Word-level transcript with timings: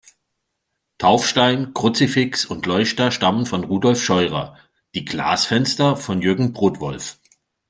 Taufstein, 0.97 1.75
Kruzifix 1.75 2.45
und 2.47 2.65
Leuchter 2.65 3.11
stammen 3.11 3.45
von 3.45 3.63
Rudolf 3.63 4.01
Scheurer, 4.01 4.57
die 4.95 5.05
Glasfenster 5.05 5.95
von 5.95 6.23
Jürgen 6.23 6.53
Brodwolf. 6.53 7.19